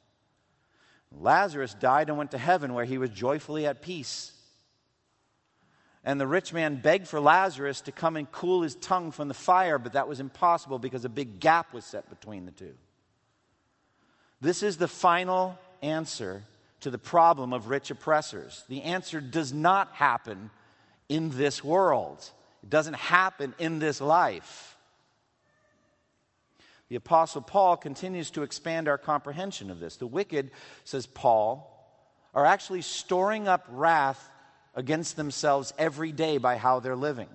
[1.13, 4.33] Lazarus died and went to heaven, where he was joyfully at peace.
[6.05, 9.35] And the rich man begged for Lazarus to come and cool his tongue from the
[9.35, 12.75] fire, but that was impossible because a big gap was set between the two.
[14.41, 16.45] This is the final answer
[16.81, 18.65] to the problem of rich oppressors.
[18.69, 20.51] The answer does not happen
[21.09, 22.31] in this world,
[22.67, 24.77] it doesn't happen in this life.
[26.89, 29.99] The Apostle Paul continues to expand our comprehension of this.
[29.99, 30.51] The wicked,
[30.83, 31.73] says Paul,
[32.35, 34.29] are actually storing up wrath
[34.75, 37.29] against themselves every day by how they're living.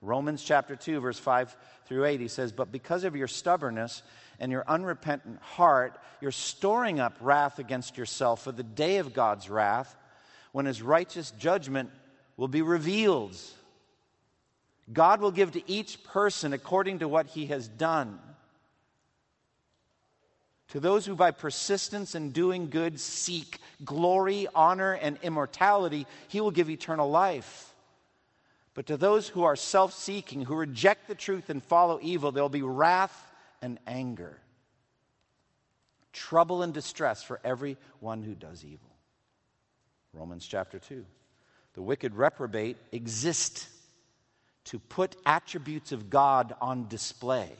[0.00, 4.02] Romans chapter 2, verse 5 through 8, he says, But because of your stubbornness
[4.40, 9.50] and your unrepentant heart, you're storing up wrath against yourself for the day of God's
[9.50, 9.94] wrath,
[10.52, 11.90] when his righteous judgment
[12.38, 13.36] will be revealed.
[14.92, 18.18] God will give to each person according to what he has done.
[20.68, 26.50] To those who by persistence in doing good seek glory, honor, and immortality, he will
[26.50, 27.74] give eternal life.
[28.74, 32.44] But to those who are self seeking, who reject the truth and follow evil, there
[32.44, 34.38] will be wrath and anger,
[36.12, 38.90] trouble and distress for everyone who does evil.
[40.12, 41.04] Romans chapter 2.
[41.74, 43.68] The wicked reprobate exist
[44.68, 47.50] to put attributes of God on display.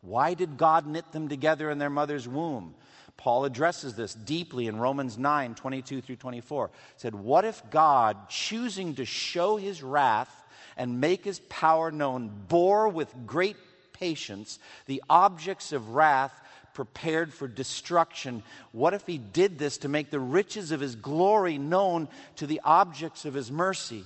[0.00, 2.74] Why did God knit them together in their mother's womb?
[3.16, 6.70] Paul addresses this deeply in Romans 9 22 through 24.
[6.72, 10.32] He said, What if God, choosing to show his wrath
[10.76, 13.56] and make his power known, bore with great
[13.92, 16.32] patience the objects of wrath
[16.74, 18.42] prepared for destruction?
[18.70, 22.60] What if he did this to make the riches of his glory known to the
[22.64, 24.04] objects of his mercy,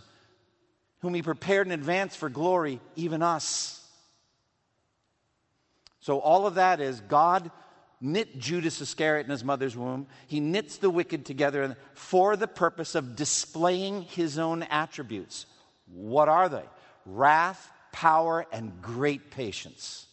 [1.01, 3.82] whom he prepared in advance for glory, even us?
[6.01, 7.51] So, all of that is God
[8.01, 10.07] knit Judas Iscariot in his mother's womb.
[10.26, 15.47] He knits the wicked together for the purpose of displaying his own attributes.
[15.92, 16.64] What are they?
[17.05, 20.07] Wrath, power, and great patience.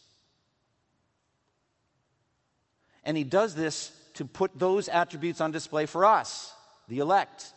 [3.04, 6.52] And he does this to put those attributes on display for us,
[6.88, 7.52] the elect,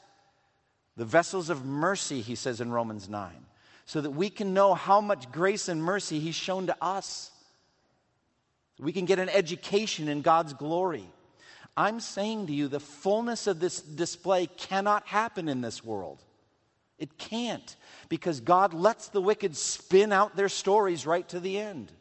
[0.97, 3.31] the vessels of mercy, he says in Romans 9,
[3.85, 7.31] so that we can know how much grace and mercy he's shown to us.
[8.79, 11.05] We can get an education in God's glory.
[11.77, 16.19] I'm saying to you, the fullness of this display cannot happen in this world.
[16.97, 17.75] It can't,
[18.09, 21.91] because God lets the wicked spin out their stories right to the end.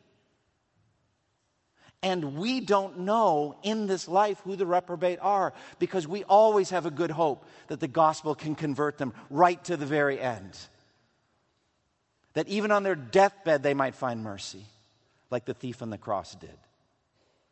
[2.07, 6.87] And we don't know in this life who the reprobate are because we always have
[6.87, 10.57] a good hope that the gospel can convert them right to the very end.
[12.35, 14.63] That even on their deathbed, they might find mercy,
[15.33, 16.57] like the thief on the cross did.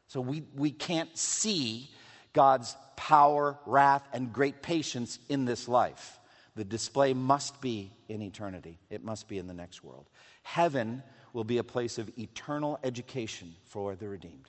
[0.06, 1.90] So we, we can't see
[2.32, 6.20] God's power, wrath, and great patience in this life.
[6.54, 10.08] The display must be in eternity, it must be in the next world.
[10.44, 11.02] Heaven
[11.34, 14.48] will be a place of eternal education for the redeemed.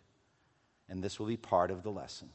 [0.87, 2.29] And this will be part of the lesson.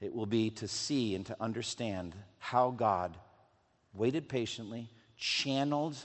[0.00, 3.18] It will be to see and to understand how God
[3.92, 5.96] waited patiently, channeled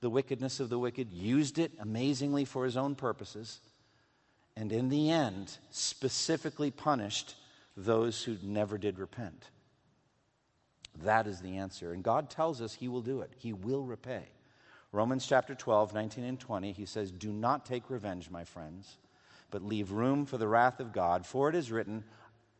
[0.00, 3.60] the wickedness of the wicked, used it amazingly for his own purposes
[4.56, 7.36] and in the end, specifically punished
[7.76, 9.48] those who never did repent.
[11.02, 11.92] That is the answer.
[11.92, 14.24] And God tells us He will do it, He will repay.
[14.92, 18.98] Romans chapter 12, 19 and 20, He says, Do not take revenge, my friends,
[19.50, 22.04] but leave room for the wrath of God, for it is written,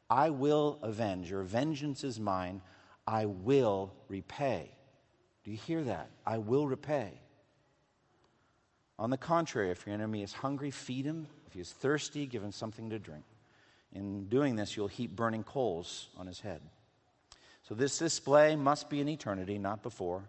[0.08, 2.62] I will avenge, your vengeance is mine,
[3.06, 4.70] I will repay.
[5.44, 6.10] Do you hear that?
[6.26, 7.12] I will repay.
[8.98, 11.26] On the contrary, if your enemy is hungry, feed him.
[11.46, 13.24] If he is thirsty, give him something to drink.
[13.92, 16.60] In doing this, you'll heap burning coals on his head.
[17.62, 20.24] So, this display must be in eternity, not before,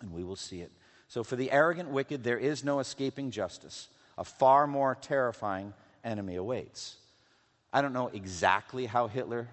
[0.00, 0.72] and we will see it.
[1.14, 3.86] So, for the arrogant wicked, there is no escaping justice.
[4.18, 6.96] A far more terrifying enemy awaits.
[7.72, 9.46] I don't know exactly how Hitler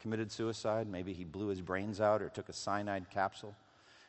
[0.00, 0.88] committed suicide.
[0.88, 3.54] Maybe he blew his brains out or took a cyanide capsule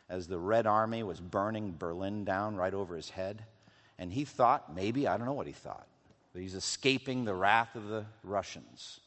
[0.10, 3.46] as the Red Army was burning Berlin down right over his head.
[4.00, 5.86] And he thought, maybe, I don't know what he thought,
[6.34, 9.00] that he's escaping the wrath of the Russians.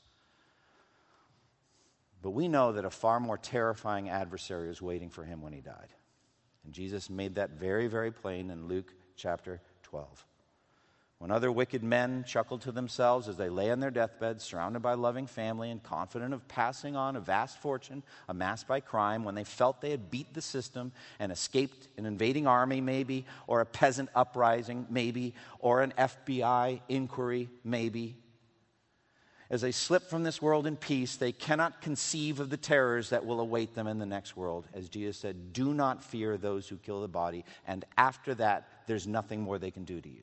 [2.23, 5.61] But we know that a far more terrifying adversary was waiting for him when he
[5.61, 5.89] died.
[6.65, 10.27] And Jesus made that very, very plain in Luke chapter 12.
[11.19, 14.95] When other wicked men chuckled to themselves as they lay on their deathbeds, surrounded by
[14.95, 19.45] loving family and confident of passing on a vast fortune amassed by crime, when they
[19.45, 24.11] felt they had beat the system and escaped an invading army, maybe, or a peasant
[24.15, 28.17] uprising, maybe, or an FBI inquiry, maybe,
[29.51, 33.27] as they slip from this world in peace, they cannot conceive of the terrors that
[33.27, 34.67] will await them in the next world.
[34.73, 39.07] As Jesus said, do not fear those who kill the body, and after that, there's
[39.07, 40.23] nothing more they can do to you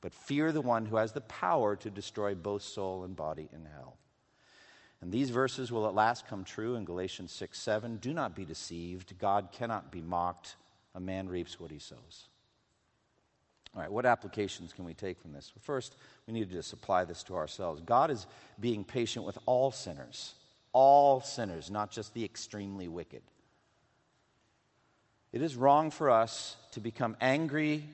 [0.00, 3.66] but fear the one who has the power to destroy both soul and body in
[3.66, 3.96] hell.
[5.02, 7.96] And these verses will at last come true in Galatians 6 7.
[7.96, 9.18] Do not be deceived.
[9.18, 10.56] God cannot be mocked.
[10.94, 12.28] A man reaps what he sows.
[13.74, 15.52] All right, what applications can we take from this?
[15.54, 15.94] Well, first,
[16.26, 17.80] we need to just apply this to ourselves.
[17.80, 18.26] God is
[18.58, 20.34] being patient with all sinners,
[20.72, 23.22] all sinners, not just the extremely wicked.
[25.32, 27.84] It is wrong for us to become angry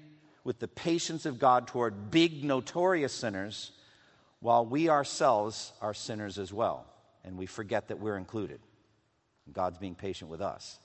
[0.44, 3.72] with the patience of God toward big, notorious sinners,
[4.40, 6.86] while we ourselves are sinners as well.
[7.24, 8.60] And we forget that we're included.
[9.52, 10.78] God's being patient with us.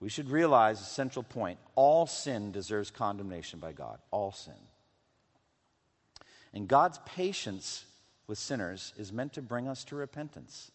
[0.00, 3.98] We should realize a central point all sin deserves condemnation by God.
[4.10, 4.54] All sin.
[6.54, 7.84] And God's patience
[8.26, 10.70] with sinners is meant to bring us to repentance.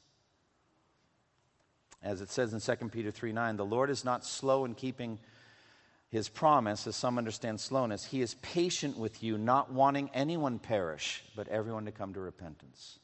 [2.01, 5.19] As it says in 2 Peter 3 9, the Lord is not slow in keeping
[6.09, 11.24] his promise, as some understand slowness, he is patient with you, not wanting anyone perish,
[11.36, 12.99] but everyone to come to repentance.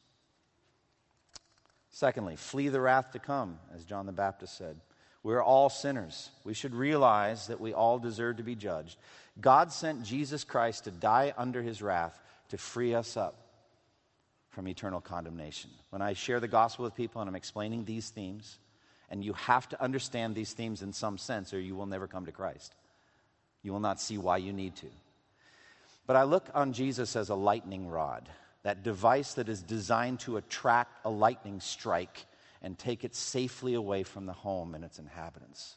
[1.90, 4.80] Secondly, flee the wrath to come, as John the Baptist said.
[5.24, 6.30] We're all sinners.
[6.44, 8.98] We should realize that we all deserve to be judged.
[9.40, 12.18] God sent Jesus Christ to die under his wrath
[12.50, 13.36] to free us up
[14.50, 15.70] from eternal condemnation.
[15.90, 18.58] When I share the gospel with people and I'm explaining these themes,
[19.10, 22.26] and you have to understand these themes in some sense, or you will never come
[22.26, 22.76] to Christ.
[23.64, 24.88] You will not see why you need to.
[26.08, 28.30] But I look on Jesus as a lightning rod,
[28.64, 32.26] that device that is designed to attract a lightning strike
[32.62, 35.76] and take it safely away from the home and its inhabitants.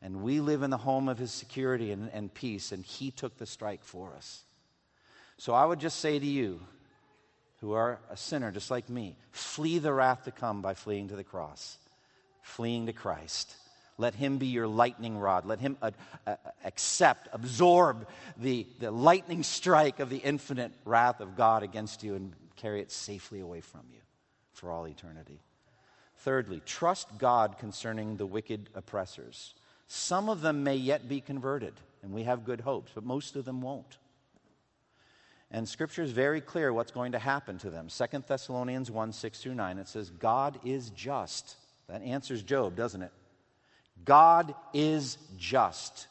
[0.00, 3.36] And we live in the home of his security and, and peace, and he took
[3.38, 4.42] the strike for us.
[5.38, 6.60] So I would just say to you,
[7.60, 11.16] who are a sinner just like me, flee the wrath to come by fleeing to
[11.16, 11.78] the cross,
[12.42, 13.54] fleeing to Christ.
[13.96, 15.46] Let him be your lightning rod.
[15.46, 15.92] Let him uh,
[16.26, 22.16] uh, accept, absorb the, the lightning strike of the infinite wrath of God against you
[22.16, 24.00] and carry it safely away from you
[24.52, 25.40] for all eternity.
[26.24, 29.52] Thirdly, trust God concerning the wicked oppressors.
[29.88, 33.44] Some of them may yet be converted, and we have good hopes, but most of
[33.44, 33.98] them won't.
[35.50, 37.88] And scripture is very clear what's going to happen to them.
[37.88, 41.56] 2 Thessalonians 1 6 through 9, it says, God is just.
[41.88, 43.12] That answers Job, doesn't it?
[44.06, 46.06] God is just.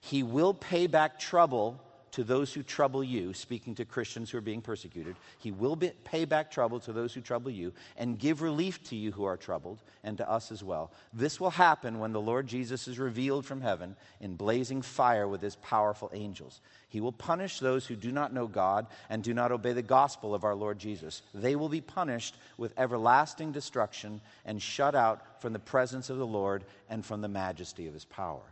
[0.00, 1.78] He will pay back trouble
[2.12, 5.16] to those who trouble you, speaking to Christians who are being persecuted.
[5.38, 8.96] He will be, pay back trouble to those who trouble you and give relief to
[8.96, 10.92] you who are troubled and to us as well.
[11.14, 15.40] This will happen when the Lord Jesus is revealed from heaven in blazing fire with
[15.40, 16.60] his powerful angels.
[16.88, 20.34] He will punish those who do not know God and do not obey the gospel
[20.34, 21.22] of our Lord Jesus.
[21.32, 26.26] They will be punished with everlasting destruction and shut out from the presence of the
[26.26, 28.51] Lord and from the majesty of his power.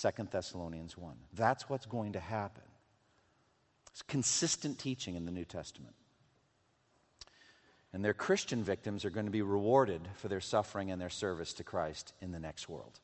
[0.00, 1.14] 2 Thessalonians 1.
[1.34, 2.64] That's what's going to happen.
[3.92, 5.94] It's consistent teaching in the New Testament.
[7.92, 11.52] And their Christian victims are going to be rewarded for their suffering and their service
[11.54, 12.98] to Christ in the next world.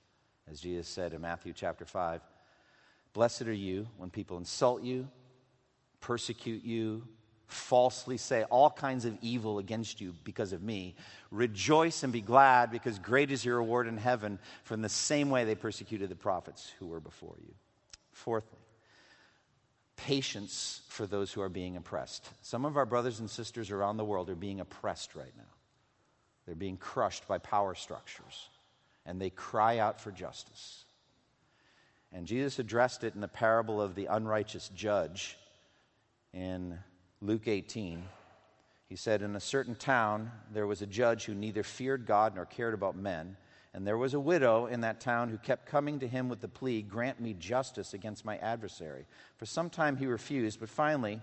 [0.51, 2.21] As Jesus said in Matthew chapter 5
[3.13, 5.09] Blessed are you when people insult you,
[6.01, 7.07] persecute you,
[7.53, 10.95] falsely say all kinds of evil against you because of me.
[11.31, 15.45] Rejoice and be glad, because great is your reward in heaven from the same way
[15.45, 17.55] they persecuted the prophets who were before you.
[18.13, 18.59] Fourthly,
[19.97, 22.29] patience for those who are being oppressed.
[22.43, 25.45] Some of our brothers and sisters around the world are being oppressed right now.
[26.47, 28.49] They're being crushed by power structures,
[29.07, 30.85] and they cry out for justice.
[32.13, 35.37] And Jesus addressed it in the parable of the unrighteous judge
[36.33, 36.79] in
[37.23, 38.03] Luke 18,
[38.89, 42.47] he said, In a certain town there was a judge who neither feared God nor
[42.47, 43.37] cared about men.
[43.73, 46.49] And there was a widow in that town who kept coming to him with the
[46.49, 49.07] plea, Grant me justice against my adversary.
[49.37, 51.21] For some time he refused, but finally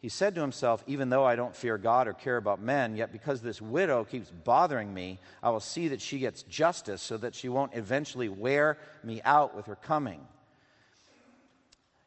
[0.00, 3.10] he said to himself, Even though I don't fear God or care about men, yet
[3.10, 7.34] because this widow keeps bothering me, I will see that she gets justice so that
[7.34, 10.20] she won't eventually wear me out with her coming.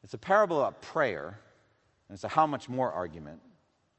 [0.04, 1.38] It's a parable about prayer
[2.12, 3.40] and it's a how much more argument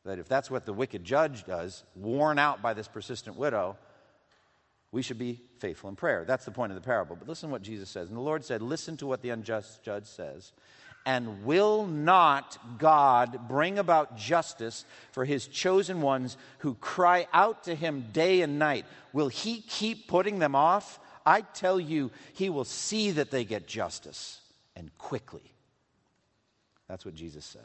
[0.04, 3.78] that if that's what the wicked judge does, worn out by this persistent widow,
[4.90, 6.26] we should be faithful in prayer.
[6.26, 7.16] That's the point of the parable.
[7.16, 8.08] But listen to what Jesus says.
[8.08, 10.52] And the Lord said, Listen to what the unjust judge says.
[11.06, 17.74] And will not God bring about justice for his chosen ones who cry out to
[17.74, 18.84] him day and night?
[19.14, 21.00] Will he keep putting them off?
[21.24, 24.38] I tell you, he will see that they get justice
[24.76, 25.54] and quickly.
[26.88, 27.62] That's what Jesus said.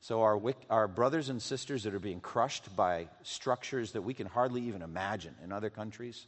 [0.00, 0.40] So, our,
[0.70, 4.82] our brothers and sisters that are being crushed by structures that we can hardly even
[4.82, 6.26] imagine in other countries,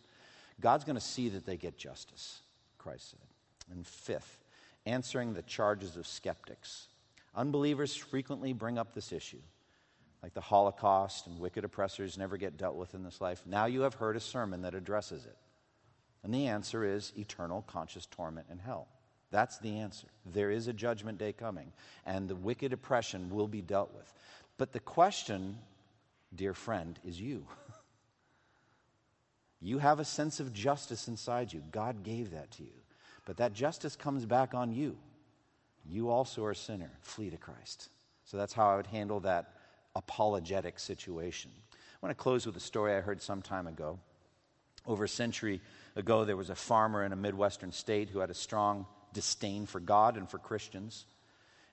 [0.61, 2.41] God's going to see that they get justice,
[2.79, 3.21] Christ said.
[3.71, 4.39] And fifth,
[4.87, 6.89] answering the charges of skeptics.
[7.35, 9.43] Unbelievers frequently bring up this issue,
[10.23, 13.43] like the Holocaust and wicked oppressors never get dealt with in this life.
[13.47, 15.37] Now you have heard a sermon that addresses it.
[16.25, 18.89] And the answer is eternal conscious torment in hell.
[19.31, 20.09] That's the answer.
[20.25, 21.73] There is a judgment day coming,
[22.07, 24.13] and the wicked oppression will be dealt with.
[24.57, 25.59] But the question,
[26.35, 27.47] dear friend, is you.
[29.61, 31.63] you have a sense of justice inside you.
[31.71, 32.73] God gave that to you.
[33.27, 34.97] But that justice comes back on you.
[35.85, 36.91] You also are a sinner.
[37.01, 37.91] Flee to Christ.
[38.25, 39.55] So that's how I would handle that
[39.95, 41.51] apologetic situation.
[41.75, 43.99] I want to close with a story I heard some time ago.
[44.87, 45.61] Over a century
[45.97, 49.81] ago, there was a farmer in a Midwestern state who had a strong disdain for
[49.81, 51.05] God and for Christians.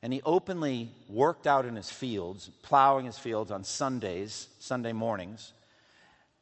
[0.02, 5.54] And he openly worked out in his fields, plowing his fields on Sundays, Sunday mornings,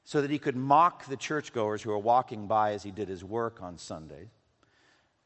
[0.06, 3.24] so that he could mock the churchgoers who were walking by as he did his
[3.24, 4.28] work on Sundays.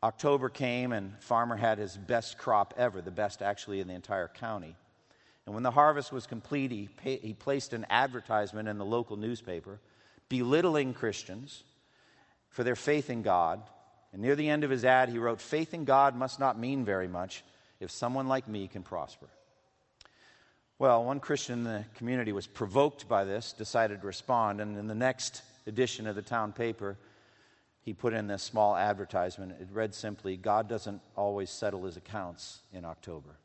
[0.03, 4.27] October came, and farmer had his best crop ever, the best actually in the entire
[4.27, 4.75] county.
[5.45, 9.17] And when the harvest was complete, he, pay, he placed an advertisement in the local
[9.17, 9.79] newspaper
[10.29, 11.63] belittling Christians
[12.49, 13.63] for their faith in God
[14.17, 16.83] and near the end of his ad, he wrote, Faith in God must not mean
[16.83, 17.43] very much
[17.79, 19.27] if someone like me can prosper.
[20.79, 24.87] Well, one Christian in the community was provoked by this, decided to respond, and in
[24.87, 26.97] the next edition of the town paper,
[27.83, 29.53] he put in this small advertisement.
[29.61, 33.37] It read simply God doesn't always settle his accounts in October.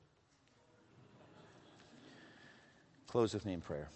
[3.09, 3.89] Close with me in prayer.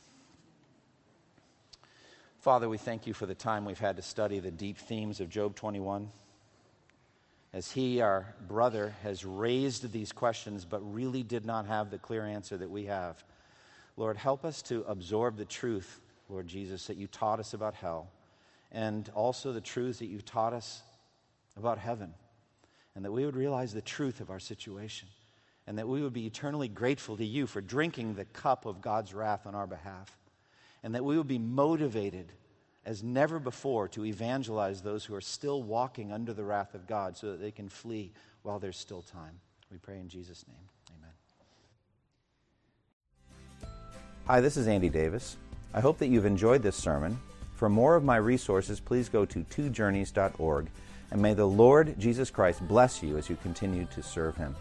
[2.41, 5.31] Father, we thank you for the time we've had to study the deep themes of
[5.31, 6.11] Job 21.
[7.57, 12.23] As he, our brother, has raised these questions but really did not have the clear
[12.27, 13.25] answer that we have.
[13.97, 18.11] Lord, help us to absorb the truth, Lord Jesus, that you taught us about hell,
[18.73, 20.83] and also the truths that you taught us
[21.57, 22.13] about heaven,
[22.95, 25.09] and that we would realize the truth of our situation,
[25.67, 29.15] and that we would be eternally grateful to you for drinking the cup of God's
[29.15, 30.15] wrath on our behalf,
[30.83, 32.33] and that we would be motivated
[32.87, 37.17] as never before to evangelize those who are still walking under the wrath of God
[37.17, 38.13] so that they can flee
[38.43, 39.41] while there's still time.
[39.73, 40.57] We pray in Jesus' name.
[40.97, 41.11] Amen.
[44.27, 45.37] Hi, this is Andy Davis.
[45.75, 47.19] I hope that you've enjoyed this sermon.
[47.57, 50.69] For more of my resources, please go to twojourneys.org
[51.11, 54.55] and may the Lord Jesus Christ bless you as you continue to serve him.